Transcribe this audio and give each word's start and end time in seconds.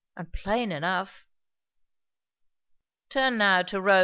and 0.17 0.33
plain 0.33 0.71
enough." 0.71 1.27
"Turn 3.09 3.37
now 3.37 3.61
to 3.61 3.79
Rom. 3.79 3.99